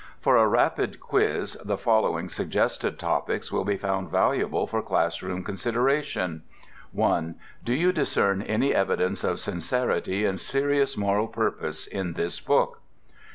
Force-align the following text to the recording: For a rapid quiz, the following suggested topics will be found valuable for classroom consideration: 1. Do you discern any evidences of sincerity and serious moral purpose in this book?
For 0.19 0.35
a 0.35 0.47
rapid 0.47 0.99
quiz, 0.99 1.53
the 1.63 1.77
following 1.77 2.27
suggested 2.27 2.97
topics 2.97 3.51
will 3.51 3.63
be 3.63 3.77
found 3.77 4.09
valuable 4.09 4.65
for 4.65 4.81
classroom 4.81 5.43
consideration: 5.43 6.41
1. 6.91 7.35
Do 7.63 7.75
you 7.75 7.91
discern 7.91 8.41
any 8.41 8.73
evidences 8.73 9.23
of 9.23 9.39
sincerity 9.39 10.25
and 10.25 10.39
serious 10.39 10.97
moral 10.97 11.27
purpose 11.27 11.85
in 11.85 12.13
this 12.13 12.39
book? 12.39 12.81